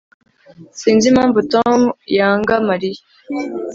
Sinzi 0.79 1.05
impamvu 1.11 1.39
Tom 1.53 1.79
yanga 2.17 2.55
Mariya 2.69 3.01